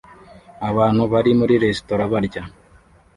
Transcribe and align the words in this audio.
Abantu 0.69 1.01
bari 1.11 1.31
muri 1.39 1.53
resitora 1.63 2.03
barya 2.11 2.43